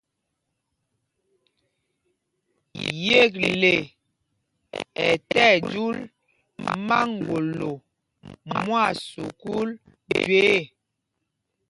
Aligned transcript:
Yekle 3.05 3.73
ɛ 5.05 5.07
tí 5.27 5.39
ɛjúl 5.53 5.97
máŋgolo 6.87 7.71
mwán 8.49 8.91
sukûl 9.09 9.69
jüe 10.23 10.41
ɛ. 10.55 10.57